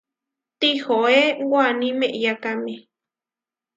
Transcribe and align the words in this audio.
Tihoé 0.59 1.19
waní 1.51 1.87
meʼyákame. 1.99 2.73